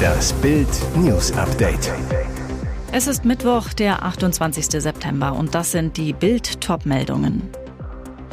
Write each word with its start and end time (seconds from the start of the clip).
Das 0.00 0.32
Bild 0.34 0.68
News 0.96 1.32
Update. 1.32 1.92
Es 2.92 3.06
ist 3.06 3.24
Mittwoch, 3.24 3.72
der 3.72 4.02
28. 4.02 4.66
September 4.82 5.32
und 5.32 5.54
das 5.54 5.72
sind 5.72 5.96
die 5.96 6.12
Bild 6.12 6.60
Topmeldungen. 6.60 7.42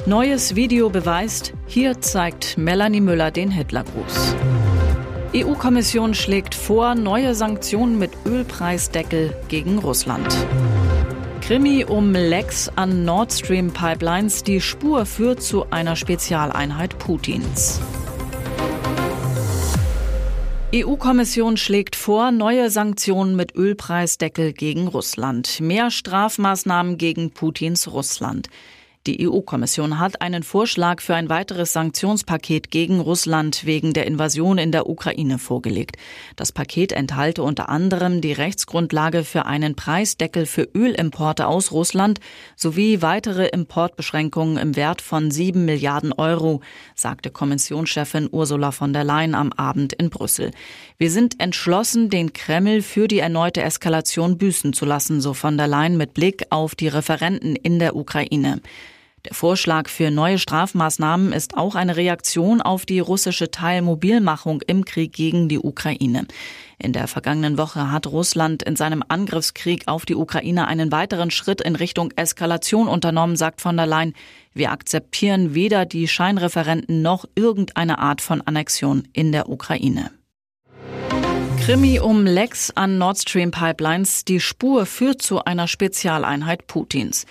Neues 0.06 0.56
Video 0.56 0.90
beweist, 0.90 1.54
hier 1.66 2.00
zeigt 2.02 2.58
Melanie 2.58 3.02
Müller 3.02 3.32
den 3.32 3.52
Hitlergruß. 3.52 4.36
EU-Kommission 5.36 6.14
schlägt 6.14 6.56
vor 6.56 6.96
neue 6.96 7.36
Sanktionen 7.36 8.00
mit 8.00 8.12
Ölpreisdeckel 8.26 9.36
gegen 9.50 9.80
Russland. 9.80 10.36
Krimi 11.42 11.86
um 11.86 12.14
Lecks 12.14 12.70
an 12.76 13.06
Nord 13.06 13.32
Stream 13.32 13.72
Pipelines. 13.72 14.44
Die 14.44 14.60
Spur 14.60 15.06
führt 15.06 15.42
zu 15.42 15.70
einer 15.70 15.96
Spezialeinheit 15.96 16.98
Putins. 17.00 17.80
EU-Kommission 20.86 21.58
schlägt 21.58 21.96
vor 21.96 22.30
neue 22.32 22.70
Sanktionen 22.70 23.36
mit 23.36 23.56
Ölpreisdeckel 23.56 24.54
gegen 24.54 24.88
Russland, 24.88 25.60
mehr 25.60 25.90
Strafmaßnahmen 25.90 27.00
gegen 27.00 27.32
Putins 27.32 27.92
Russland. 27.92 28.50
Die 29.08 29.26
EU-Kommission 29.26 30.00
hat 30.00 30.22
einen 30.22 30.44
Vorschlag 30.44 31.00
für 31.00 31.16
ein 31.16 31.30
weiteres 31.30 31.72
Sanktionspaket 31.72 32.70
gegen 32.72 33.00
Russland 33.00 33.66
wegen 33.66 33.94
der 33.94 34.06
Invasion 34.06 34.58
in 34.58 34.74
der 34.74 34.90
Ukraine 34.90 35.40
vorgelegt. 35.40 35.96
Das 36.36 36.52
Paket 36.52 36.92
enthalte 36.92 37.42
unter 37.42 37.70
anderem 37.70 38.20
die 38.20 38.34
Rechtsgrundlage 38.34 39.24
für 39.24 39.46
einen 39.46 39.76
Preisdeckel 39.76 40.46
für 40.46 40.68
Ölimporte 40.76 41.48
aus 41.48 41.72
Russland 41.72 42.20
sowie 42.58 43.02
weitere 43.02 43.48
Importbeschränkungen 43.48 44.58
im 44.58 44.76
Wert 44.76 45.02
von 45.02 45.32
sieben 45.32 45.64
Milliarden 45.64 46.12
Euro, 46.12 46.60
sagte 46.94 47.30
Kommissionschefin 47.30 48.28
Ursula 48.30 48.74
von 48.74 48.92
der 48.92 49.06
Leyen 49.06 49.36
am 49.36 49.54
Abend 49.54 49.94
in 49.94 50.10
Brüssel. 50.10 50.52
Wir 50.98 51.12
sind 51.12 51.40
entschlossen, 51.40 52.10
den 52.10 52.34
Kreml 52.34 52.82
für 52.82 53.08
die 53.08 53.20
erneute 53.20 53.62
Eskalation 53.62 54.38
büßen 54.38 54.74
zu 54.74 54.84
lassen, 54.84 55.22
so 55.22 55.34
von 55.34 55.56
der 55.56 55.68
Leyen 55.68 55.96
mit 55.96 56.14
Blick 56.14 56.44
auf 56.50 56.76
die 56.76 56.90
Referenten 56.90 57.56
in 57.56 57.80
der 57.80 57.96
Ukraine. 57.96 58.60
Der 59.26 59.34
Vorschlag 59.34 59.90
für 59.90 60.12
neue 60.12 60.38
Strafmaßnahmen 60.38 61.34
ist 61.34 61.58
auch 61.58 61.76
eine 61.76 61.98
Reaktion 61.98 62.62
auf 62.62 62.86
die 62.86 63.00
russische 63.00 63.50
Teilmobilmachung 63.50 64.62
im 64.68 64.86
Krieg 64.86 65.12
gegen 65.12 65.50
die 65.50 65.60
Ukraine. 65.60 66.28
In 66.78 66.94
der 66.94 67.08
vergangenen 67.08 67.58
Woche 67.58 67.92
hat 67.92 68.06
Russland 68.06 68.62
in 68.62 68.76
seinem 68.76 69.04
Angriffskrieg 69.08 69.88
auf 69.88 70.06
die 70.06 70.16
Ukraine 70.16 70.68
einen 70.68 70.92
weiteren 70.92 71.32
Schritt 71.32 71.62
in 71.62 71.76
Richtung 71.76 72.12
Eskalation 72.16 72.88
unternommen, 72.88 73.36
sagt 73.36 73.60
von 73.60 73.76
der 73.76 73.88
Leyen. 73.88 74.14
Wir 74.54 74.72
akzeptieren 74.72 75.56
weder 75.56 75.86
die 75.86 76.08
Scheinreferenten 76.08 77.02
noch 77.02 77.26
irgendeine 77.36 77.98
Art 77.98 78.22
von 78.22 78.42
Annexion 78.42 79.08
in 79.14 79.32
der 79.32 79.50
Ukraine. 79.50 80.12
Krimi 81.60 82.00
um 82.00 82.26
Lecks 82.26 82.72
an 82.76 82.98
Nord 82.98 83.18
Stream 83.18 83.52
Pipelines. 83.52 84.24
Die 84.24 84.40
Spur 84.40 84.86
führt 84.86 85.22
zu 85.22 85.44
einer 85.44 85.68
Spezialeinheit 85.68 86.68
Putins. 86.68 87.26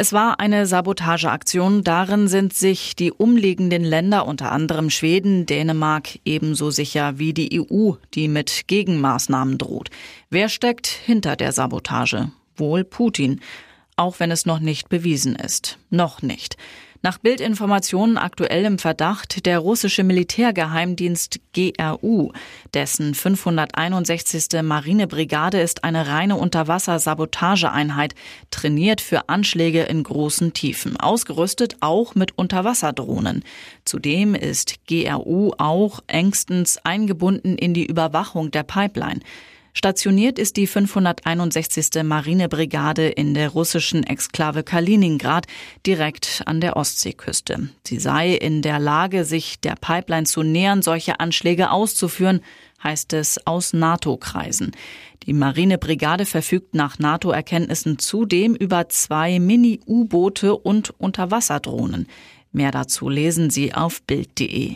Es 0.00 0.12
war 0.12 0.38
eine 0.38 0.64
Sabotageaktion. 0.64 1.82
Darin 1.82 2.28
sind 2.28 2.52
sich 2.52 2.94
die 2.94 3.10
umliegenden 3.10 3.82
Länder, 3.82 4.28
unter 4.28 4.52
anderem 4.52 4.90
Schweden, 4.90 5.44
Dänemark, 5.44 6.20
ebenso 6.24 6.70
sicher 6.70 7.18
wie 7.18 7.34
die 7.34 7.60
EU, 7.60 7.94
die 8.14 8.28
mit 8.28 8.68
Gegenmaßnahmen 8.68 9.58
droht. 9.58 9.90
Wer 10.30 10.50
steckt 10.50 10.86
hinter 10.86 11.34
der 11.34 11.50
Sabotage? 11.50 12.30
Wohl 12.54 12.84
Putin. 12.84 13.40
Auch 13.96 14.20
wenn 14.20 14.30
es 14.30 14.46
noch 14.46 14.60
nicht 14.60 14.88
bewiesen 14.88 15.34
ist. 15.34 15.80
Noch 15.90 16.22
nicht. 16.22 16.56
Nach 17.00 17.18
Bildinformationen 17.18 18.18
aktuell 18.18 18.64
im 18.64 18.80
Verdacht 18.80 19.46
der 19.46 19.60
russische 19.60 20.02
Militärgeheimdienst 20.02 21.38
GRU. 21.54 22.32
Dessen 22.74 23.14
561. 23.14 24.62
Marinebrigade 24.62 25.60
ist 25.60 25.84
eine 25.84 26.08
reine 26.08 26.34
Unterwassersabotageeinheit, 26.34 28.16
trainiert 28.50 29.00
für 29.00 29.28
Anschläge 29.28 29.82
in 29.84 30.02
großen 30.02 30.54
Tiefen, 30.54 30.96
ausgerüstet 30.96 31.76
auch 31.80 32.16
mit 32.16 32.36
Unterwasserdrohnen. 32.36 33.44
Zudem 33.84 34.34
ist 34.34 34.84
GRU 34.88 35.52
auch 35.56 36.00
engstens 36.08 36.78
eingebunden 36.78 37.56
in 37.56 37.74
die 37.74 37.86
Überwachung 37.86 38.50
der 38.50 38.64
Pipeline. 38.64 39.20
Stationiert 39.78 40.40
ist 40.40 40.56
die 40.56 40.66
561. 40.66 42.02
Marinebrigade 42.02 43.06
in 43.06 43.32
der 43.32 43.50
russischen 43.50 44.02
Exklave 44.02 44.64
Kaliningrad 44.64 45.46
direkt 45.86 46.42
an 46.46 46.60
der 46.60 46.76
Ostseeküste. 46.76 47.68
Sie 47.86 48.00
sei 48.00 48.34
in 48.34 48.60
der 48.60 48.80
Lage, 48.80 49.24
sich 49.24 49.60
der 49.60 49.76
Pipeline 49.76 50.26
zu 50.26 50.42
nähern, 50.42 50.82
solche 50.82 51.20
Anschläge 51.20 51.70
auszuführen, 51.70 52.40
heißt 52.82 53.12
es 53.12 53.46
aus 53.46 53.72
NATO-Kreisen. 53.72 54.72
Die 55.28 55.32
Marinebrigade 55.32 56.26
verfügt 56.26 56.74
nach 56.74 56.98
NATO-Erkenntnissen 56.98 58.00
zudem 58.00 58.56
über 58.56 58.88
zwei 58.88 59.38
Mini-U-Boote 59.38 60.56
und 60.56 60.90
Unterwasserdrohnen. 60.98 62.08
Mehr 62.50 62.72
dazu 62.72 63.08
lesen 63.08 63.48
Sie 63.48 63.72
auf 63.74 64.02
Bild.de. 64.02 64.74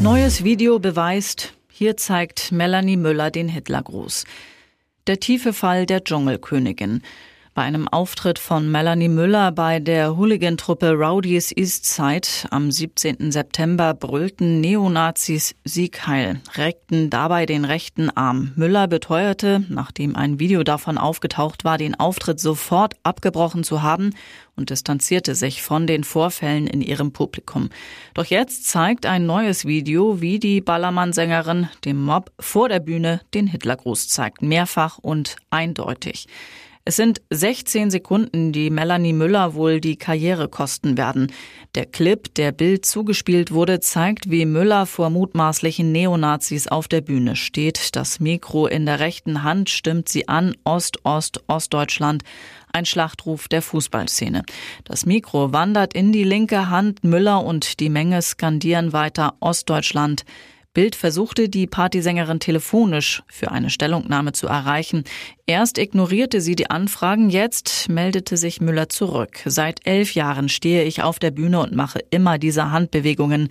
Neues 0.00 0.42
Video 0.42 0.80
beweist, 0.80 1.54
hier 1.76 1.96
zeigt 1.96 2.52
Melanie 2.52 2.96
Müller 2.96 3.32
den 3.32 3.48
Hitlergruß. 3.48 4.26
Der 5.08 5.18
tiefe 5.18 5.52
Fall 5.52 5.86
der 5.86 6.04
Dschungelkönigin. 6.04 7.02
Bei 7.54 7.62
einem 7.62 7.86
Auftritt 7.86 8.40
von 8.40 8.68
Melanie 8.68 9.08
Müller 9.08 9.52
bei 9.52 9.78
der 9.78 10.16
Hooligan-Truppe 10.16 10.90
Rowdies 10.90 11.52
Eastside 11.56 12.26
am 12.50 12.72
17. 12.72 13.30
September 13.30 13.94
brüllten 13.94 14.60
Neonazis 14.60 15.54
Sieg 15.62 16.04
heil, 16.04 16.40
reckten 16.56 17.10
dabei 17.10 17.46
den 17.46 17.64
rechten 17.64 18.10
Arm. 18.10 18.50
Müller 18.56 18.88
beteuerte, 18.88 19.64
nachdem 19.68 20.16
ein 20.16 20.40
Video 20.40 20.64
davon 20.64 20.98
aufgetaucht 20.98 21.64
war, 21.64 21.78
den 21.78 21.94
Auftritt 21.94 22.40
sofort 22.40 22.94
abgebrochen 23.04 23.62
zu 23.62 23.82
haben 23.82 24.16
und 24.56 24.70
distanzierte 24.70 25.36
sich 25.36 25.62
von 25.62 25.86
den 25.86 26.02
Vorfällen 26.02 26.66
in 26.66 26.82
ihrem 26.82 27.12
Publikum. 27.12 27.70
Doch 28.14 28.24
jetzt 28.24 28.64
zeigt 28.64 29.06
ein 29.06 29.26
neues 29.26 29.64
Video, 29.64 30.20
wie 30.20 30.40
die 30.40 30.60
Ballermann-Sängerin 30.60 31.68
dem 31.84 32.02
Mob 32.02 32.32
vor 32.40 32.68
der 32.68 32.80
Bühne 32.80 33.20
den 33.32 33.46
Hitlergruß 33.46 34.08
zeigt, 34.08 34.42
mehrfach 34.42 34.98
und 34.98 35.36
eindeutig. 35.50 36.26
Es 36.86 36.96
sind 36.96 37.22
16 37.30 37.90
Sekunden, 37.90 38.52
die 38.52 38.68
Melanie 38.68 39.14
Müller 39.14 39.54
wohl 39.54 39.80
die 39.80 39.96
Karriere 39.96 40.48
kosten 40.48 40.98
werden. 40.98 41.32
Der 41.74 41.86
Clip, 41.86 42.34
der 42.34 42.52
Bild 42.52 42.84
zugespielt 42.84 43.52
wurde, 43.52 43.80
zeigt, 43.80 44.30
wie 44.30 44.44
Müller 44.44 44.84
vor 44.84 45.08
mutmaßlichen 45.08 45.92
Neonazis 45.92 46.68
auf 46.68 46.86
der 46.86 47.00
Bühne 47.00 47.36
steht. 47.36 47.96
Das 47.96 48.20
Mikro 48.20 48.66
in 48.66 48.84
der 48.84 49.00
rechten 49.00 49.42
Hand 49.42 49.70
stimmt 49.70 50.10
sie 50.10 50.28
an 50.28 50.54
Ost, 50.64 50.98
Ost, 51.06 51.42
Ostdeutschland. 51.46 52.22
Ein 52.70 52.84
Schlachtruf 52.84 53.48
der 53.48 53.62
Fußballszene. 53.62 54.42
Das 54.84 55.06
Mikro 55.06 55.54
wandert 55.54 55.94
in 55.94 56.12
die 56.12 56.24
linke 56.24 56.68
Hand. 56.68 57.02
Müller 57.02 57.42
und 57.42 57.80
die 57.80 57.88
Menge 57.88 58.20
skandieren 58.20 58.92
weiter 58.92 59.36
Ostdeutschland. 59.40 60.26
Bild 60.74 60.96
versuchte 60.96 61.48
die 61.48 61.68
Partysängerin 61.68 62.40
telefonisch 62.40 63.22
für 63.28 63.52
eine 63.52 63.70
Stellungnahme 63.70 64.32
zu 64.32 64.48
erreichen. 64.48 65.04
Erst 65.46 65.78
ignorierte 65.78 66.40
sie 66.40 66.56
die 66.56 66.68
Anfragen, 66.68 67.30
jetzt 67.30 67.88
meldete 67.88 68.36
sich 68.36 68.60
Müller 68.60 68.88
zurück. 68.88 69.40
Seit 69.46 69.86
elf 69.86 70.14
Jahren 70.14 70.48
stehe 70.48 70.82
ich 70.82 71.02
auf 71.02 71.20
der 71.20 71.30
Bühne 71.30 71.60
und 71.60 71.74
mache 71.74 72.00
immer 72.10 72.38
diese 72.38 72.72
Handbewegungen. 72.72 73.48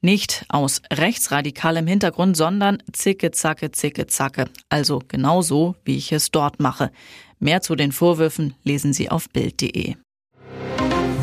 Nicht 0.00 0.44
aus 0.48 0.82
rechtsradikalem 0.92 1.86
Hintergrund, 1.86 2.36
sondern 2.36 2.82
zicke, 2.92 3.30
zacke, 3.30 3.70
zicke, 3.70 4.08
zacke. 4.08 4.50
Also 4.68 5.00
genauso, 5.06 5.76
wie 5.84 5.96
ich 5.96 6.12
es 6.12 6.32
dort 6.32 6.60
mache. 6.60 6.90
Mehr 7.38 7.62
zu 7.62 7.76
den 7.76 7.92
Vorwürfen 7.92 8.54
lesen 8.64 8.92
Sie 8.92 9.10
auf 9.10 9.30
Bild.de. 9.30 9.94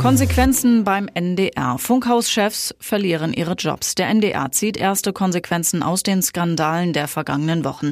Konsequenzen 0.01 0.84
beim 0.84 1.07
NDR. 1.13 1.78
Funkhauschefs 1.78 2.73
verlieren 2.79 3.34
ihre 3.34 3.53
Jobs. 3.53 3.94
Der 3.94 4.09
NDR 4.09 4.51
zieht 4.51 4.75
erste 4.75 5.13
Konsequenzen 5.13 5.83
aus 5.83 6.01
den 6.01 6.24
Skandalen 6.24 6.92
der 6.92 7.07
vergangenen 7.07 7.63
Wochen. 7.63 7.92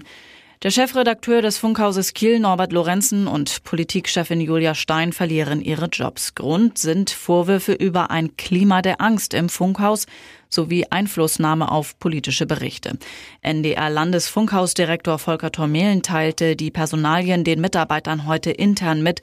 Der 0.63 0.71
Chefredakteur 0.71 1.43
des 1.43 1.59
Funkhauses 1.59 2.15
Kiel, 2.15 2.39
Norbert 2.39 2.73
Lorenzen, 2.73 3.27
und 3.27 3.63
Politikchefin 3.63 4.41
Julia 4.41 4.73
Stein 4.73 5.13
verlieren 5.13 5.61
ihre 5.61 5.85
Jobs. 5.85 6.33
Grund 6.33 6.79
sind 6.79 7.11
Vorwürfe 7.11 7.73
über 7.73 8.09
ein 8.09 8.35
Klima 8.37 8.81
der 8.81 9.01
Angst 9.01 9.35
im 9.35 9.47
Funkhaus 9.47 10.07
sowie 10.49 10.87
Einflussnahme 10.89 11.71
auf 11.71 11.99
politische 11.99 12.47
Berichte. 12.47 12.97
NDR-Landesfunkhausdirektor 13.43 15.19
Volker 15.19 15.51
Tormelen 15.51 16.01
teilte 16.01 16.55
die 16.55 16.71
Personalien 16.71 17.43
den 17.43 17.61
Mitarbeitern 17.61 18.25
heute 18.25 18.49
intern 18.49 19.03
mit. 19.03 19.21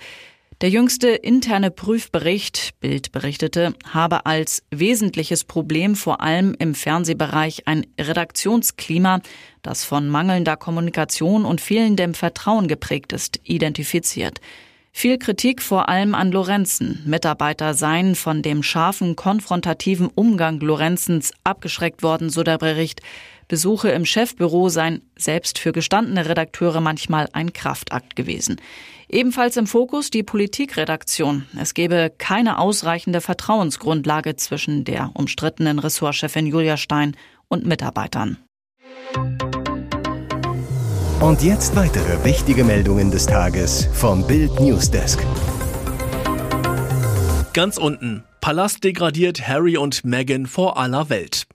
Der 0.62 0.70
jüngste 0.70 1.08
interne 1.08 1.70
Prüfbericht, 1.70 2.80
Bild 2.80 3.12
berichtete, 3.12 3.74
habe 3.92 4.24
als 4.24 4.62
wesentliches 4.70 5.44
Problem 5.44 5.94
vor 5.94 6.22
allem 6.22 6.56
im 6.58 6.74
Fernsehbereich 6.74 7.68
ein 7.68 7.86
Redaktionsklima, 8.00 9.20
das 9.60 9.84
von 9.84 10.08
mangelnder 10.08 10.56
Kommunikation 10.56 11.44
und 11.44 11.60
fehlendem 11.60 12.14
Vertrauen 12.14 12.68
geprägt 12.68 13.12
ist, 13.12 13.38
identifiziert. 13.44 14.40
Viel 14.92 15.18
Kritik 15.18 15.60
vor 15.60 15.90
allem 15.90 16.14
an 16.14 16.32
Lorenzen. 16.32 17.02
Mitarbeiter 17.04 17.74
seien 17.74 18.14
von 18.14 18.40
dem 18.40 18.62
scharfen, 18.62 19.14
konfrontativen 19.14 20.08
Umgang 20.14 20.58
Lorenzens 20.60 21.32
abgeschreckt 21.44 22.02
worden, 22.02 22.30
so 22.30 22.42
der 22.42 22.56
Bericht. 22.56 23.02
Besuche 23.48 23.90
im 23.90 24.04
Chefbüro 24.04 24.68
seien 24.68 25.02
selbst 25.16 25.58
für 25.58 25.72
gestandene 25.72 26.28
Redakteure 26.28 26.80
manchmal 26.80 27.28
ein 27.32 27.52
Kraftakt 27.52 28.16
gewesen. 28.16 28.60
Ebenfalls 29.08 29.56
im 29.56 29.68
Fokus 29.68 30.10
die 30.10 30.24
Politikredaktion. 30.24 31.46
Es 31.60 31.74
gebe 31.74 32.12
keine 32.18 32.58
ausreichende 32.58 33.20
Vertrauensgrundlage 33.20 34.34
zwischen 34.34 34.84
der 34.84 35.12
umstrittenen 35.14 35.78
Ressortchefin 35.78 36.46
Julia 36.46 36.76
Stein 36.76 37.16
und 37.48 37.64
Mitarbeitern. 37.64 38.38
Und 41.20 41.42
jetzt 41.42 41.76
weitere 41.76 42.24
wichtige 42.24 42.64
Meldungen 42.64 43.10
des 43.10 43.26
Tages 43.26 43.88
vom 43.92 44.26
Bild 44.26 44.60
Newsdesk. 44.60 45.24
Ganz 47.54 47.78
unten. 47.78 48.24
Palast 48.40 48.84
degradiert 48.84 49.48
Harry 49.48 49.76
und 49.76 50.04
Meghan 50.04 50.46
vor 50.46 50.76
aller 50.76 51.08
Welt. 51.08 51.46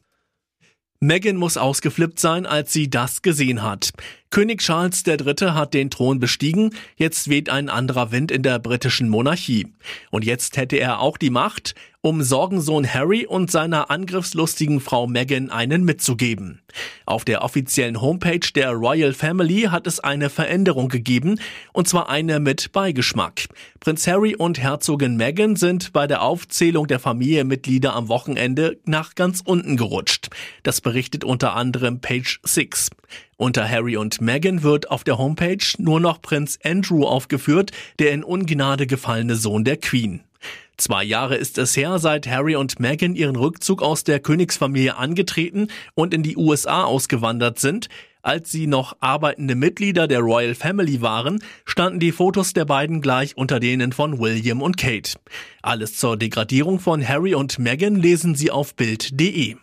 Meghan 1.03 1.35
muss 1.35 1.57
ausgeflippt 1.57 2.19
sein, 2.19 2.45
als 2.45 2.71
sie 2.73 2.87
das 2.87 3.23
gesehen 3.23 3.63
hat. 3.63 3.89
König 4.31 4.61
Charles 4.61 5.05
III. 5.05 5.51
hat 5.51 5.73
den 5.73 5.89
Thron 5.89 6.21
bestiegen, 6.21 6.73
jetzt 6.95 7.29
weht 7.29 7.49
ein 7.49 7.67
anderer 7.67 8.13
Wind 8.13 8.31
in 8.31 8.43
der 8.43 8.59
britischen 8.59 9.09
Monarchie. 9.09 9.67
Und 10.09 10.23
jetzt 10.23 10.55
hätte 10.55 10.77
er 10.77 11.01
auch 11.01 11.17
die 11.17 11.29
Macht, 11.29 11.75
um 11.99 12.23
Sorgensohn 12.23 12.91
Harry 12.91 13.25
und 13.25 13.51
seiner 13.51 13.91
angriffslustigen 13.91 14.79
Frau 14.79 15.05
Meghan 15.05 15.51
einen 15.51 15.83
mitzugeben. 15.83 16.61
Auf 17.05 17.25
der 17.25 17.43
offiziellen 17.43 18.01
Homepage 18.01 18.39
der 18.55 18.71
Royal 18.71 19.13
Family 19.13 19.63
hat 19.63 19.85
es 19.85 19.99
eine 19.99 20.29
Veränderung 20.29 20.87
gegeben, 20.87 21.39
und 21.73 21.89
zwar 21.89 22.09
eine 22.09 22.39
mit 22.39 22.71
Beigeschmack. 22.71 23.47
Prinz 23.81 24.07
Harry 24.07 24.35
und 24.35 24.59
Herzogin 24.59 25.17
Meghan 25.17 25.57
sind 25.57 25.93
bei 25.93 26.07
der 26.07 26.21
Aufzählung 26.21 26.87
der 26.87 26.99
Familienmitglieder 26.99 27.93
am 27.93 28.07
Wochenende 28.07 28.79
nach 28.85 29.13
ganz 29.13 29.41
unten 29.43 29.75
gerutscht. 29.75 30.29
Das 30.63 30.79
berichtet 30.81 31.23
unter 31.23 31.53
anderem 31.53 31.99
Page 31.99 32.39
6. 32.43 32.89
Unter 33.41 33.67
Harry 33.67 33.97
und 33.97 34.21
Meghan 34.21 34.61
wird 34.61 34.91
auf 34.91 35.03
der 35.03 35.17
Homepage 35.17 35.65
nur 35.79 35.99
noch 35.99 36.21
Prinz 36.21 36.59
Andrew 36.63 37.07
aufgeführt, 37.07 37.71
der 37.97 38.11
in 38.11 38.23
Ungnade 38.23 38.85
gefallene 38.85 39.35
Sohn 39.35 39.63
der 39.63 39.77
Queen. 39.77 40.21
Zwei 40.77 41.03
Jahre 41.03 41.37
ist 41.37 41.57
es 41.57 41.75
her, 41.75 41.97
seit 41.97 42.27
Harry 42.27 42.55
und 42.55 42.79
Meghan 42.79 43.15
ihren 43.15 43.35
Rückzug 43.35 43.81
aus 43.81 44.03
der 44.03 44.19
Königsfamilie 44.19 44.95
angetreten 44.95 45.69
und 45.95 46.13
in 46.13 46.21
die 46.21 46.37
USA 46.37 46.83
ausgewandert 46.83 47.57
sind. 47.57 47.89
Als 48.21 48.51
sie 48.51 48.67
noch 48.67 48.97
arbeitende 48.99 49.55
Mitglieder 49.55 50.07
der 50.07 50.19
Royal 50.19 50.53
Family 50.53 51.01
waren, 51.01 51.43
standen 51.65 51.99
die 51.99 52.11
Fotos 52.11 52.53
der 52.53 52.65
beiden 52.65 53.01
gleich 53.01 53.35
unter 53.37 53.59
denen 53.59 53.91
von 53.91 54.19
William 54.19 54.61
und 54.61 54.77
Kate. 54.77 55.13
Alles 55.63 55.97
zur 55.97 56.15
Degradierung 56.15 56.79
von 56.79 57.07
Harry 57.07 57.33
und 57.33 57.57
Meghan 57.57 57.95
lesen 57.95 58.35
Sie 58.35 58.51
auf 58.51 58.75
Bild.de. 58.75 59.55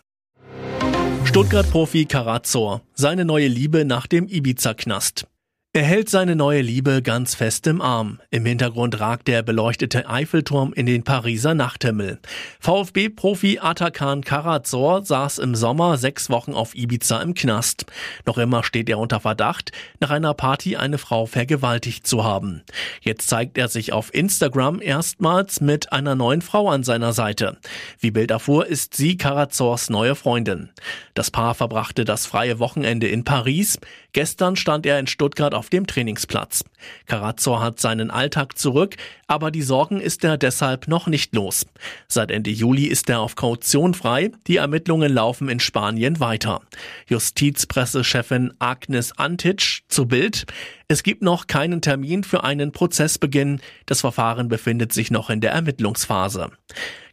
Stuttgart-Profi 1.38 2.05
Karazor, 2.06 2.82
seine 2.94 3.25
neue 3.25 3.46
Liebe 3.46 3.85
nach 3.85 4.08
dem 4.08 4.26
Ibiza-Knast. 4.26 5.29
Er 5.75 5.82
hält 5.82 6.09
seine 6.09 6.35
neue 6.35 6.62
Liebe 6.62 7.03
ganz 7.03 7.35
fest 7.35 7.67
im 7.67 7.82
Arm. 7.82 8.20
Im 8.31 8.47
Hintergrund 8.47 9.00
ragt 9.00 9.29
der 9.29 9.43
beleuchtete 9.43 10.09
Eiffelturm 10.09 10.73
in 10.73 10.87
den 10.87 11.05
Pariser 11.05 11.53
Nachthimmel. 11.53 12.20
VfB-Profi 12.61 13.59
Atakan 13.59 14.23
Karazor 14.23 15.05
saß 15.05 15.38
im 15.38 15.55
Sommer 15.55 15.99
sechs 15.99 16.31
Wochen 16.31 16.55
auf 16.55 16.75
Ibiza 16.75 17.20
im 17.20 17.35
Knast. 17.35 17.85
Noch 18.25 18.38
immer 18.38 18.65
steht 18.65 18.88
er 18.88 18.99
unter 18.99 19.20
Verdacht, 19.20 19.73
nach 20.00 20.09
einer 20.09 20.32
Party 20.32 20.76
eine 20.76 20.97
Frau 20.97 21.26
vergewaltigt 21.26 22.06
zu 22.06 22.25
haben. 22.25 22.62
Jetzt 23.03 23.29
zeigt 23.29 23.59
er 23.59 23.69
sich 23.69 23.93
auf 23.93 24.14
Instagram 24.14 24.81
erstmals 24.81 25.61
mit 25.61 25.93
einer 25.93 26.14
neuen 26.14 26.41
Frau 26.41 26.71
an 26.71 26.82
seiner 26.82 27.12
Seite. 27.12 27.59
Wie 28.00 28.11
Bild 28.11 28.31
erfuhr, 28.31 28.67
ist 28.67 28.97
sie 28.97 29.19
Karazors 29.19 29.91
neue 29.91 30.14
Freundin. 30.14 30.71
Das 31.12 31.31
Paar 31.31 31.55
verbrachte 31.55 32.06
das 32.06 32.25
freie 32.25 32.59
Wochenende 32.59 33.06
in 33.06 33.25
Paris. 33.25 33.79
Gestern 34.14 34.56
stand 34.56 34.87
er 34.87 34.99
in 34.99 35.06
Stuttgart 35.06 35.55
auf 35.59 35.69
dem 35.69 35.87
Trainingsplatz. 35.87 36.65
Karazor 37.07 37.61
hat 37.61 37.81
seinen 37.81 38.11
Alltag 38.11 38.57
zurück, 38.57 38.97
aber 39.27 39.51
die 39.51 39.63
Sorgen 39.63 40.01
ist 40.01 40.25
er 40.25 40.39
deshalb 40.39 40.89
noch 40.89 41.07
nicht 41.09 41.35
los. 41.35 41.67
Seit 42.07 42.31
Ende 42.31 42.51
Juli 42.51 42.85
ist 42.85 43.11
er 43.11 43.21
auf 43.21 43.35
Kaution 43.35 43.95
frei. 43.95 44.31
Die 44.47 44.57
Ermittlungen 44.57 45.13
laufen 45.13 45.49
in 45.49 45.61
Spanien 45.61 46.21
weiter. 46.21 46.63
Justizpressechefin 47.09 48.53
Agnes 48.59 49.13
Antic 49.19 49.81
zu 49.89 50.07
Bild. 50.07 50.47
Es 50.87 51.03
gibt 51.03 51.21
noch 51.21 51.47
keinen 51.47 51.83
Termin 51.83 52.25
für 52.25 52.45
einen 52.45 52.73
Prozessbeginn. 52.73 53.61
Das 53.85 54.01
Verfahren 54.01 54.49
befindet 54.49 54.93
sich 54.93 55.11
noch 55.11 55.29
in 55.29 55.41
der 55.41 55.53
Ermittlungsphase. 55.53 56.51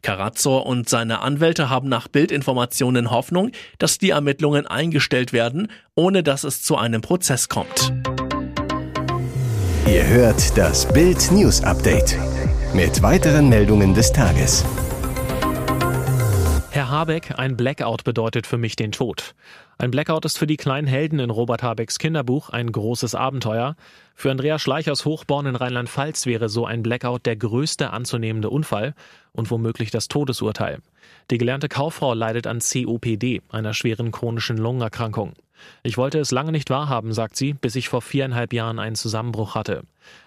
Karazor 0.01 0.67
und 0.67 0.87
seine 0.87 1.19
Anwälte 1.21 1.69
haben 1.69 1.89
nach 1.89 2.07
Bildinformationen 2.07 3.09
Hoffnung, 3.09 3.51
dass 3.79 3.97
die 3.97 4.11
Ermittlungen 4.11 4.67
eingestellt 4.67 5.33
werden, 5.33 5.67
ohne 5.95 6.21
dass 6.21 6.43
es 6.43 6.61
zu 6.61 6.77
einem 6.77 7.01
Prozess 7.01 7.49
kommt. 7.49 7.91
Ihr 9.87 10.07
hört 10.07 10.57
das 10.57 10.91
Bild 10.91 11.31
News 11.31 11.61
Update 11.61 12.17
mit 12.73 13.03
weiteren 13.03 13.49
Meldungen 13.49 13.93
des 13.93 14.11
Tages. 14.11 14.65
Herr 16.71 16.89
Habeck, 16.89 17.37
ein 17.37 17.55
Blackout 17.55 18.03
bedeutet 18.03 18.47
für 18.47 18.57
mich 18.57 18.75
den 18.75 18.91
Tod. 18.91 19.35
Ein 19.77 19.91
Blackout 19.91 20.25
ist 20.25 20.39
für 20.39 20.47
die 20.47 20.57
kleinen 20.57 20.87
Helden 20.87 21.19
in 21.19 21.29
Robert 21.29 21.61
Habecks 21.61 21.99
Kinderbuch 21.99 22.49
ein 22.49 22.71
großes 22.71 23.13
Abenteuer. 23.13 23.75
Für 24.15 24.31
Andrea 24.31 24.57
Schleichers 24.57 25.05
Hochborn 25.05 25.45
in 25.45 25.55
Rheinland-Pfalz 25.55 26.25
wäre 26.25 26.49
so 26.49 26.65
ein 26.65 26.81
Blackout 26.81 27.27
der 27.27 27.35
größte 27.35 27.91
anzunehmende 27.91 28.49
Unfall 28.49 28.95
und 29.33 29.51
womöglich 29.51 29.91
das 29.91 30.07
Todesurteil. 30.07 30.79
Die 31.29 31.37
gelernte 31.37 31.69
Kauffrau 31.69 32.15
leidet 32.15 32.47
an 32.47 32.57
COPD, 32.57 33.43
einer 33.49 33.75
schweren 33.75 34.11
chronischen 34.11 34.57
Lungenerkrankung. 34.57 35.33
Ich 35.83 35.97
wollte 35.97 36.19
es 36.19 36.31
lange 36.31 36.51
nicht 36.51 36.69
wahrhaben, 36.69 37.13
sagt 37.13 37.35
sie, 37.35 37.53
bis 37.53 37.75
ich 37.75 37.89
vor 37.89 38.01
viereinhalb 38.01 38.53
Jahren 38.53 38.79
einen 38.79 38.95
Zusammenbruch 38.95 39.55
hatte. 39.55 39.83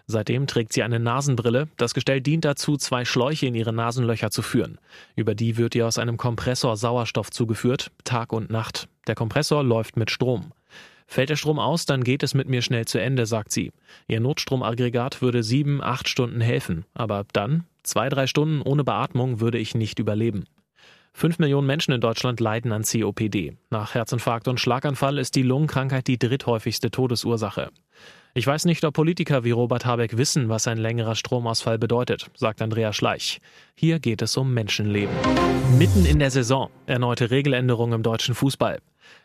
Seitdem 0.07 0.47
trägt 0.47 0.73
sie 0.73 0.83
eine 0.83 0.99
Nasenbrille. 0.99 1.69
Das 1.77 1.95
Gestell 1.95 2.21
dient 2.21 2.45
dazu, 2.45 2.77
zwei 2.77 3.05
Schläuche 3.05 3.47
in 3.47 3.55
ihre 3.55 3.73
Nasenlöcher 3.73 4.31
zu 4.31 4.43
führen. 4.43 4.79
Über 5.17 5.35
die 5.35 5.57
wird 5.57 5.75
ihr 5.75 5.87
aus 5.87 5.99
einem 5.99 6.17
Kompressor 6.17 6.77
Sauerstoff 6.77 7.31
zugeführt, 7.31 7.91
Tag 8.05 8.33
und 8.33 8.51
Nacht. 8.51 8.89
Der 9.07 9.15
Kompressor 9.15 9.63
läuft 9.63 9.97
mit 9.97 10.11
Strom. 10.11 10.53
Fällt 11.07 11.31
der 11.31 11.37
Strom 11.37 11.59
aus, 11.59 11.87
dann 11.87 12.05
geht 12.05 12.23
es 12.23 12.35
mit 12.35 12.49
mir 12.49 12.61
schnell 12.61 12.85
zu 12.85 13.01
Ende, 13.01 13.25
sagt 13.25 13.51
sie. 13.51 13.73
Ihr 14.09 14.21
Notstromaggregat 14.21 15.23
würde 15.23 15.43
sieben, 15.43 15.83
acht 15.83 16.07
Stunden 16.07 16.43
helfen. 16.43 16.85
Aber 16.93 17.25
dann, 17.33 17.65
zwei, 17.83 18.11
drei 18.11 18.27
Stunden 18.27 18.61
ohne 18.61 18.85
Beatmung, 18.85 19.41
würde 19.41 19.59
ich 19.59 19.75
nicht 19.75 19.99
überleben. 19.99 20.45
Fünf 21.13 21.39
Millionen 21.39 21.67
Menschen 21.67 21.93
in 21.93 22.01
Deutschland 22.01 22.41
leiden 22.41 22.73
an 22.73 22.83
COPD. 22.83 23.57
Nach 23.71 23.95
Herzinfarkt 23.95 24.49
und 24.49 24.61
Schlaganfall 24.61 25.19
ist 25.19 25.35
die 25.35 25.43
Lungenkrankheit 25.43 26.07
die 26.07 26.19
dritthäufigste 26.19 26.91
Todesursache. 26.91 27.71
Ich 28.35 28.47
weiß 28.47 28.67
nicht, 28.67 28.85
ob 28.85 28.95
Politiker 28.95 29.43
wie 29.43 29.51
Robert 29.51 29.85
Habeck 29.85 30.17
wissen, 30.17 30.49
was 30.49 30.69
ein 30.69 30.79
längerer 30.79 31.17
Stromausfall 31.17 31.79
bedeutet, 31.79 32.31
sagt 32.35 32.63
Andrea 32.63 32.93
Schleich. 32.93 33.41
Hier 33.75 33.99
geht 33.99 34.23
es 34.23 34.37
um 34.37 34.55
Menschenleben. 34.55 35.15
Mitten 35.77 36.07
in 36.07 36.19
der 36.19 36.31
Saison 36.31 36.71
erneute 36.87 37.31
Regeländerungen 37.31 37.95
im 37.95 38.03
deutschen 38.03 38.35
Fußball. 38.35 38.79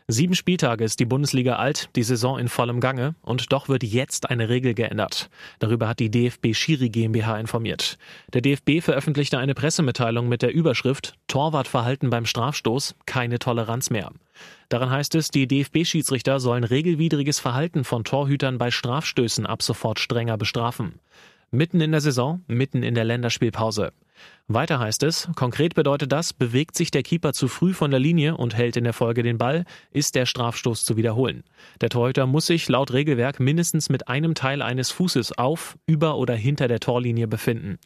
Sieben 0.08 0.36
Spieltage 0.36 0.84
ist 0.84 1.00
die 1.00 1.06
Bundesliga 1.06 1.56
alt, 1.56 1.90
die 1.96 2.04
Saison 2.04 2.38
in 2.38 2.50
vollem 2.50 2.82
Gange 2.82 3.16
und 3.22 3.54
doch 3.54 3.70
wird 3.70 3.84
jetzt 3.84 4.30
eine 4.30 4.50
Regel 4.50 4.74
geändert. 4.74 5.30
Darüber 5.60 5.88
hat 5.88 6.00
die 6.00 6.12
DFB 6.12 6.54
Schiri 6.54 6.90
GmbH 6.90 7.40
informiert. 7.40 7.98
Der 8.34 8.42
DFB 8.42 8.82
veröffentlichte 8.82 9.38
eine 9.38 9.54
Pressemitteilung 9.54 10.28
mit 10.28 10.42
der 10.42 10.54
Überschrift 10.54 11.16
Torwartverhalten 11.28 12.10
beim 12.10 12.26
Strafstoß, 12.26 12.96
keine 13.06 13.40
Toleranz 13.40 13.90
mehr. 13.90 14.12
Darin 14.68 14.90
heißt 14.90 15.16
es, 15.16 15.30
die 15.30 15.48
DFB-Schiedsrichter 15.48 16.40
sollen 16.40 16.64
regelwidriges 16.64 17.40
Verhalten 17.40 17.84
von 17.84 18.04
Torhütern 18.04 18.58
bei 18.58 18.72
Strafstößen 18.72 19.46
ab 19.46 19.64
sofort 19.64 20.00
strenger 20.00 20.38
bestrafen. 20.38 21.00
Mitten 21.52 21.80
in 21.80 21.92
der 21.92 22.02
Saison, 22.02 22.44
mitten 22.48 22.84
in 22.84 22.96
der 22.96 23.06
Länderspielpause. 23.06 23.94
Weiter 24.48 24.80
heißt 24.80 25.04
es, 25.04 25.30
konkret 25.36 25.74
bedeutet 25.74 26.12
das, 26.12 26.34
bewegt 26.34 26.76
sich 26.76 26.92
der 26.92 27.02
Keeper 27.02 27.34
zu 27.34 27.48
früh 27.48 27.74
von 27.74 27.92
der 27.92 28.00
Linie 28.00 28.36
und 28.36 28.56
hält 28.56 28.76
in 28.76 28.84
der 28.84 28.94
Folge 28.94 29.24
den 29.24 29.38
Ball, 29.38 29.66
ist 29.92 30.16
der 30.16 30.26
Strafstoß 30.26 30.84
zu 30.84 30.98
wiederholen. 30.98 31.44
Der 31.82 31.90
Torhüter 31.90 32.26
muss 32.26 32.48
sich 32.48 32.68
laut 32.68 32.92
Regelwerk 32.92 33.40
mindestens 33.40 33.90
mit 33.90 34.10
einem 34.10 34.36
Teil 34.36 34.62
eines 34.62 34.92
Fußes 34.92 35.38
auf, 35.38 35.78
über 35.86 36.18
oder 36.18 36.36
hinter 36.36 36.68
der 36.68 36.82
Torlinie 36.82 37.28
befinden. 37.28 37.80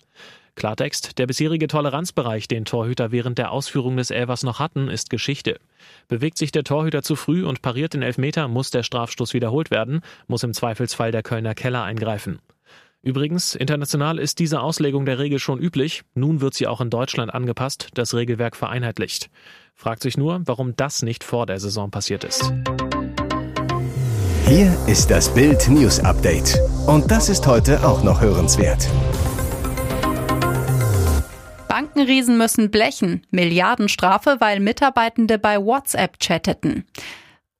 Klartext, 0.55 1.19
der 1.19 1.27
bisherige 1.27 1.67
Toleranzbereich, 1.67 2.47
den 2.47 2.65
Torhüter 2.65 3.11
während 3.11 3.37
der 3.37 3.51
Ausführung 3.51 3.95
des 3.95 4.09
Elvers 4.09 4.41
noch 4.41 4.57
hatten, 4.57 4.89
ist 4.89 5.11
Geschichte. 5.11 5.59
Bewegt 6.07 6.39
sich 6.39 6.51
der 6.51 6.63
Torhüter 6.63 7.03
zu 7.03 7.15
früh 7.15 7.45
und 7.45 7.61
pariert 7.61 7.93
den 7.93 8.01
Elfmeter, 8.01 8.47
muss 8.47 8.71
der 8.71 8.81
Strafstoß 8.81 9.35
wiederholt 9.35 9.69
werden, 9.69 10.01
muss 10.25 10.41
im 10.41 10.55
Zweifelsfall 10.55 11.11
der 11.11 11.21
Kölner 11.21 11.53
Keller 11.53 11.83
eingreifen. 11.83 12.39
Übrigens, 13.07 13.55
international 13.55 14.19
ist 14.19 14.37
diese 14.37 14.59
Auslegung 14.59 15.05
der 15.05 15.17
Regel 15.17 15.39
schon 15.39 15.59
üblich. 15.59 16.01
Nun 16.13 16.41
wird 16.41 16.55
sie 16.55 16.67
auch 16.67 16.81
in 16.81 16.89
Deutschland 16.89 17.33
angepasst, 17.33 17.87
das 17.93 18.13
Regelwerk 18.13 18.57
vereinheitlicht. 18.57 19.29
Fragt 19.75 20.01
sich 20.01 20.17
nur, 20.17 20.41
warum 20.43 20.75
das 20.75 21.03
nicht 21.03 21.23
vor 21.23 21.45
der 21.45 21.57
Saison 21.57 21.89
passiert 21.89 22.25
ist. 22.25 22.51
Hier 24.45 24.77
ist 24.87 25.09
das 25.09 25.33
Bild 25.33 25.69
News 25.69 26.01
Update. 26.01 26.59
Und 26.85 27.09
das 27.09 27.29
ist 27.29 27.47
heute 27.47 27.87
auch 27.87 28.03
noch 28.03 28.19
hörenswert. 28.19 28.89
Bankenriesen 31.69 32.37
müssen 32.37 32.71
blechen. 32.71 33.25
Milliardenstrafe, 33.31 34.35
weil 34.39 34.59
Mitarbeitende 34.59 35.39
bei 35.39 35.63
WhatsApp 35.63 36.19
chatteten. 36.19 36.83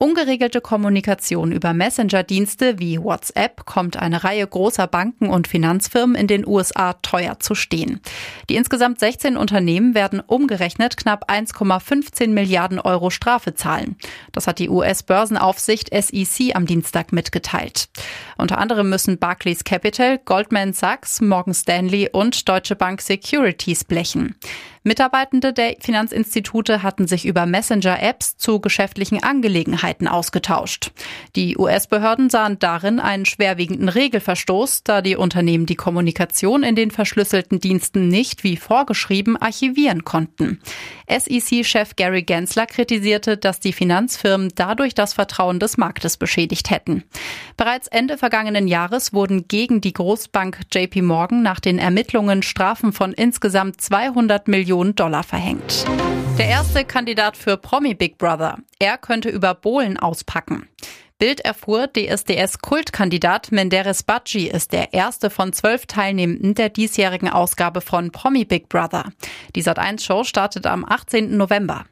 Ungeregelte 0.00 0.60
Kommunikation 0.60 1.50
über 1.50 1.74
Messenger-Dienste 1.74 2.78
wie 2.78 3.02
WhatsApp 3.02 3.66
kommt 3.66 3.96
eine 3.96 4.22
Reihe 4.22 4.46
großer 4.46 4.86
Banken 4.86 5.28
und 5.28 5.48
Finanzfirmen 5.48 6.14
in 6.14 6.28
den 6.28 6.46
USA 6.46 6.92
teuer 6.92 7.40
zu 7.40 7.56
stehen. 7.56 8.00
Die 8.48 8.54
insgesamt 8.54 9.00
16 9.00 9.36
Unternehmen 9.36 9.96
werden 9.96 10.20
umgerechnet 10.20 10.96
knapp 10.96 11.28
1,15 11.28 12.28
Milliarden 12.28 12.78
Euro 12.78 13.10
Strafe 13.10 13.54
zahlen. 13.54 13.96
Das 14.30 14.46
hat 14.46 14.60
die 14.60 14.68
US-Börsenaufsicht 14.68 15.90
SEC 15.92 16.54
am 16.54 16.66
Dienstag 16.66 17.12
mitgeteilt. 17.12 17.88
Unter 18.36 18.58
anderem 18.58 18.90
müssen 18.90 19.18
Barclays 19.18 19.64
Capital, 19.64 20.18
Goldman 20.24 20.74
Sachs, 20.74 21.20
Morgan 21.20 21.54
Stanley 21.54 22.08
und 22.12 22.48
Deutsche 22.48 22.76
Bank 22.76 23.00
Securities 23.00 23.82
blechen. 23.82 24.36
Mitarbeitende 24.84 25.52
der 25.52 25.74
Finanzinstitute 25.80 26.84
hatten 26.84 27.08
sich 27.08 27.26
über 27.26 27.46
Messenger-Apps 27.46 28.36
zu 28.38 28.60
geschäftlichen 28.60 29.22
Angelegenheiten 29.22 29.87
ausgetauscht. 30.08 30.92
Die 31.34 31.56
US-Behörden 31.56 32.30
sahen 32.30 32.58
darin 32.58 33.00
einen 33.00 33.24
schwerwiegenden 33.24 33.88
Regelverstoß, 33.88 34.84
da 34.84 35.00
die 35.00 35.16
Unternehmen 35.16 35.66
die 35.66 35.76
Kommunikation 35.76 36.62
in 36.62 36.74
den 36.74 36.90
verschlüsselten 36.90 37.60
Diensten 37.60 38.08
nicht 38.08 38.44
wie 38.44 38.56
vorgeschrieben 38.56 39.36
archivieren 39.36 40.04
konnten. 40.04 40.60
SEC-Chef 41.08 41.96
Gary 41.96 42.22
Gensler 42.22 42.66
kritisierte, 42.66 43.36
dass 43.36 43.60
die 43.60 43.72
Finanzfirmen 43.72 44.52
dadurch 44.54 44.94
das 44.94 45.14
Vertrauen 45.14 45.58
des 45.58 45.78
Marktes 45.78 46.16
beschädigt 46.16 46.70
hätten. 46.70 47.04
Bereits 47.56 47.88
Ende 47.88 48.18
vergangenen 48.18 48.68
Jahres 48.68 49.12
wurden 49.12 49.48
gegen 49.48 49.80
die 49.80 49.94
Großbank 49.94 50.60
JP 50.72 51.02
Morgan 51.02 51.42
nach 51.42 51.60
den 51.60 51.78
Ermittlungen 51.78 52.42
Strafen 52.42 52.92
von 52.92 53.12
insgesamt 53.12 53.80
200 53.80 54.48
Millionen 54.48 54.94
Dollar 54.94 55.22
verhängt. 55.22 55.86
Der 56.38 56.46
erste 56.46 56.84
Kandidat 56.84 57.36
für 57.36 57.56
Promi 57.56 57.94
Big 57.94 58.18
Brother. 58.18 58.58
Er 58.78 58.96
könnte 58.96 59.28
über 59.28 59.54
Bohlen 59.78 59.96
auspacken. 59.96 60.68
Bild 61.20 61.40
erfuhr, 61.40 61.84
DSDS-Kultkandidat 61.84 63.52
Menderes 63.52 64.02
Badji 64.02 64.48
ist 64.48 64.72
der 64.72 64.92
erste 64.92 65.30
von 65.30 65.52
zwölf 65.52 65.86
Teilnehmenden 65.86 66.54
der 66.54 66.68
diesjährigen 66.68 67.28
Ausgabe 67.28 67.80
von 67.80 68.10
Promi 68.10 68.44
Big 68.44 68.68
Brother. 68.68 69.04
Die 69.54 69.62
Sat1-Show 69.62 70.24
startet 70.24 70.66
am 70.66 70.84
18. 70.84 71.36
November. 71.36 71.84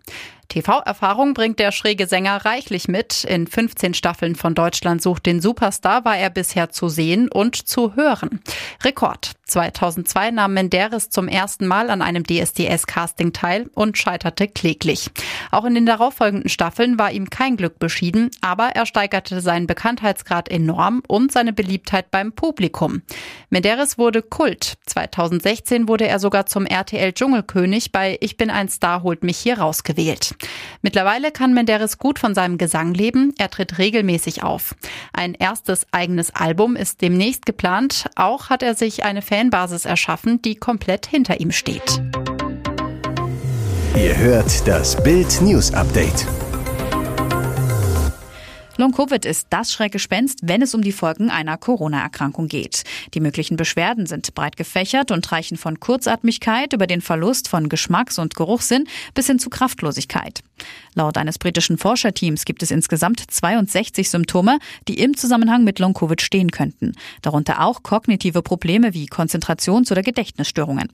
TV-Erfahrung 0.48 1.34
bringt 1.34 1.58
der 1.58 1.72
schräge 1.72 2.06
Sänger 2.06 2.44
reichlich 2.44 2.88
mit. 2.88 3.24
In 3.24 3.46
15 3.46 3.94
Staffeln 3.94 4.36
von 4.36 4.54
Deutschland 4.54 5.02
sucht 5.02 5.26
den 5.26 5.40
Superstar 5.40 6.04
war 6.04 6.16
er 6.16 6.30
bisher 6.30 6.70
zu 6.70 6.88
sehen 6.88 7.28
und 7.28 7.56
zu 7.56 7.94
hören. 7.96 8.40
Rekord. 8.84 9.32
2002 9.46 10.32
nahm 10.32 10.54
Menderes 10.54 11.08
zum 11.08 11.28
ersten 11.28 11.68
Mal 11.68 11.90
an 11.90 12.02
einem 12.02 12.24
DSDS-Casting 12.24 13.32
teil 13.32 13.70
und 13.74 13.96
scheiterte 13.96 14.48
kläglich. 14.48 15.08
Auch 15.52 15.64
in 15.64 15.74
den 15.74 15.86
darauffolgenden 15.86 16.48
Staffeln 16.48 16.98
war 16.98 17.12
ihm 17.12 17.30
kein 17.30 17.56
Glück 17.56 17.78
beschieden, 17.78 18.30
aber 18.40 18.70
er 18.70 18.86
steigerte 18.86 19.40
seinen 19.40 19.68
Bekanntheitsgrad 19.68 20.48
enorm 20.48 21.02
und 21.06 21.30
seine 21.30 21.52
Beliebtheit 21.52 22.10
beim 22.10 22.32
Publikum. 22.32 23.02
Menderes 23.50 23.98
wurde 23.98 24.22
Kult. 24.22 24.74
2016 24.86 25.86
wurde 25.86 26.08
er 26.08 26.18
sogar 26.18 26.46
zum 26.46 26.66
RTL 26.66 27.12
Dschungelkönig 27.12 27.92
bei 27.92 28.18
Ich 28.20 28.36
bin 28.36 28.50
ein 28.50 28.68
Star 28.68 29.04
holt 29.04 29.22
mich 29.22 29.38
hier 29.38 29.58
rausgewählt. 29.58 30.35
Mittlerweile 30.82 31.32
kann 31.32 31.54
Menderes 31.54 31.98
gut 31.98 32.18
von 32.18 32.34
seinem 32.34 32.58
Gesang 32.58 32.94
leben. 32.94 33.34
Er 33.38 33.50
tritt 33.50 33.78
regelmäßig 33.78 34.42
auf. 34.42 34.74
Ein 35.12 35.34
erstes 35.34 35.86
eigenes 35.92 36.34
Album 36.34 36.76
ist 36.76 37.00
demnächst 37.00 37.46
geplant. 37.46 38.06
Auch 38.14 38.50
hat 38.50 38.62
er 38.62 38.74
sich 38.74 39.04
eine 39.04 39.22
Fanbasis 39.22 39.84
erschaffen, 39.84 40.42
die 40.42 40.56
komplett 40.56 41.06
hinter 41.06 41.40
ihm 41.40 41.52
steht. 41.52 42.02
Ihr 43.96 44.16
hört 44.16 44.66
das 44.68 45.02
Bild 45.02 45.40
News 45.40 45.72
Update. 45.72 46.26
Long-Covid 48.78 49.24
ist 49.24 49.46
das 49.50 49.72
Schreckgespenst, 49.72 50.40
wenn 50.42 50.60
es 50.60 50.74
um 50.74 50.82
die 50.82 50.92
Folgen 50.92 51.30
einer 51.30 51.56
Corona-Erkrankung 51.56 52.46
geht. 52.48 52.84
Die 53.14 53.20
möglichen 53.20 53.56
Beschwerden 53.56 54.06
sind 54.06 54.34
breit 54.34 54.56
gefächert 54.56 55.10
und 55.10 55.30
reichen 55.32 55.56
von 55.56 55.80
Kurzatmigkeit 55.80 56.72
über 56.72 56.86
den 56.86 57.00
Verlust 57.00 57.48
von 57.48 57.68
Geschmacks- 57.68 58.18
und 58.18 58.36
Geruchssinn 58.36 58.86
bis 59.14 59.26
hin 59.28 59.38
zu 59.38 59.48
Kraftlosigkeit. 59.48 60.42
Laut 60.94 61.16
eines 61.16 61.38
britischen 61.38 61.78
Forscherteams 61.78 62.44
gibt 62.44 62.62
es 62.62 62.70
insgesamt 62.70 63.22
62 63.30 64.10
Symptome, 64.10 64.58
die 64.88 64.98
im 65.00 65.16
Zusammenhang 65.16 65.64
mit 65.64 65.78
Long-Covid 65.78 66.20
stehen 66.20 66.50
könnten. 66.50 66.92
Darunter 67.22 67.62
auch 67.62 67.82
kognitive 67.82 68.42
Probleme 68.42 68.92
wie 68.92 69.06
Konzentrations- 69.06 69.90
oder 69.90 70.02
Gedächtnisstörungen. 70.02 70.92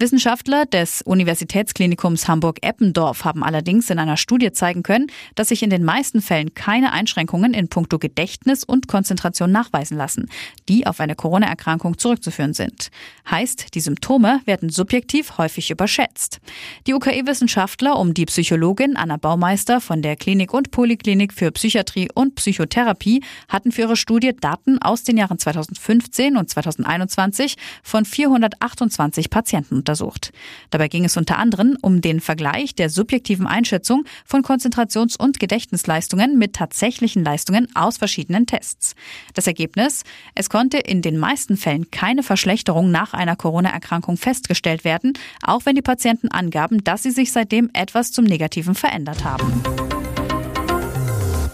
Wissenschaftler 0.00 0.66
des 0.66 1.02
Universitätsklinikums 1.02 2.26
Hamburg-Eppendorf 2.26 3.24
haben 3.24 3.44
allerdings 3.44 3.90
in 3.90 4.00
einer 4.00 4.16
Studie 4.16 4.50
zeigen 4.50 4.82
können, 4.82 5.06
dass 5.36 5.50
sich 5.50 5.62
in 5.62 5.70
den 5.70 5.84
meisten 5.84 6.20
Fällen 6.20 6.52
keine 6.52 6.92
Einschränkungen 6.92 7.54
in 7.54 7.68
puncto 7.68 8.00
Gedächtnis 8.00 8.64
und 8.64 8.88
Konzentration 8.88 9.52
nachweisen 9.52 9.96
lassen, 9.96 10.28
die 10.68 10.88
auf 10.88 10.98
eine 10.98 11.14
Corona-Erkrankung 11.14 11.96
zurückzuführen 11.96 12.54
sind. 12.54 12.90
Heißt, 13.30 13.72
die 13.74 13.80
Symptome 13.80 14.40
werden 14.46 14.68
subjektiv 14.68 15.38
häufig 15.38 15.70
überschätzt. 15.70 16.40
Die 16.88 16.94
UKE-Wissenschaftler 16.94 17.96
um 17.96 18.14
die 18.14 18.26
Psychologin 18.26 18.96
Anna 18.96 19.16
Baumeister 19.16 19.80
von 19.80 20.02
der 20.02 20.16
Klinik 20.16 20.52
und 20.52 20.72
Poliklinik 20.72 21.32
für 21.32 21.52
Psychiatrie 21.52 22.08
und 22.12 22.34
Psychotherapie 22.34 23.22
hatten 23.48 23.70
für 23.70 23.82
ihre 23.82 23.96
Studie 23.96 24.34
Daten 24.34 24.82
aus 24.82 25.04
den 25.04 25.18
Jahren 25.18 25.38
2015 25.38 26.36
und 26.36 26.50
2021 26.50 27.54
von 27.84 28.04
428 28.04 29.30
Patienten 29.30 29.83
untersucht. 29.84 30.32
Dabei 30.70 30.88
ging 30.88 31.04
es 31.04 31.18
unter 31.18 31.38
anderem 31.38 31.76
um 31.82 32.00
den 32.00 32.20
Vergleich 32.20 32.74
der 32.74 32.88
subjektiven 32.88 33.46
Einschätzung 33.46 34.04
von 34.24 34.42
Konzentrations- 34.42 35.16
und 35.18 35.38
Gedächtnisleistungen 35.38 36.38
mit 36.38 36.54
tatsächlichen 36.54 37.22
Leistungen 37.22 37.68
aus 37.74 37.98
verschiedenen 37.98 38.46
Tests. 38.46 38.94
Das 39.34 39.46
Ergebnis? 39.46 40.04
Es 40.34 40.48
konnte 40.48 40.78
in 40.78 41.02
den 41.02 41.18
meisten 41.18 41.58
Fällen 41.58 41.90
keine 41.90 42.22
Verschlechterung 42.22 42.90
nach 42.90 43.12
einer 43.12 43.36
Corona-Erkrankung 43.36 44.16
festgestellt 44.16 44.84
werden, 44.84 45.12
auch 45.42 45.66
wenn 45.66 45.74
die 45.74 45.82
Patienten 45.82 46.28
angaben, 46.28 46.82
dass 46.82 47.02
sie 47.02 47.10
sich 47.10 47.30
seitdem 47.30 47.68
etwas 47.74 48.10
zum 48.10 48.24
Negativen 48.24 48.74
verändert 48.74 49.22
haben. 49.22 49.62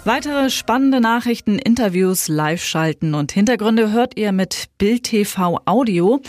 Weitere 0.05 0.49
spannende 0.49 1.01
Nachrichten, 1.01 1.59
Interviews, 1.59 2.29
Live-Schalten 2.29 3.15
und 3.15 3.33
Hintergründe 3.33 3.93
hört 3.93 4.17
ihr 4.17 4.33
mit 4.33 4.69
Bild 4.79 5.05
TV 5.05 5.61
Audio. 5.67 6.23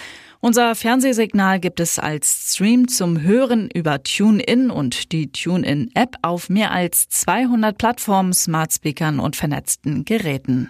Unser 0.43 0.73
Fernsehsignal 0.73 1.59
gibt 1.59 1.79
es 1.79 1.99
als 1.99 2.55
Stream 2.55 2.87
zum 2.87 3.21
Hören 3.21 3.69
über 3.69 4.01
TuneIn 4.01 4.71
und 4.71 5.11
die 5.11 5.31
TuneIn-App 5.31 6.17
auf 6.23 6.49
mehr 6.49 6.71
als 6.71 7.07
200 7.09 7.77
Plattformen, 7.77 8.33
Smartspeakern 8.33 9.19
und 9.19 9.35
vernetzten 9.35 10.03
Geräten. 10.03 10.67